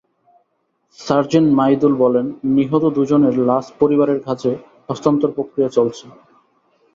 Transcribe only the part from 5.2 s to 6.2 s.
প্রক্রিয়া চলছে।